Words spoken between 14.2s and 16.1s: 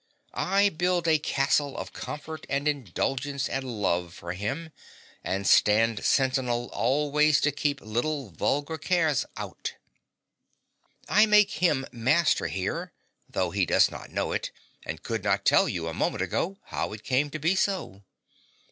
it, and could not tell you a